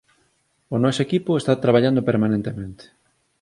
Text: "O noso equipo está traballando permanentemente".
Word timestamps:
"O 0.75 0.77
noso 0.83 1.01
equipo 1.07 1.31
está 1.35 1.53
traballando 1.63 2.05
permanentemente". 2.09 2.83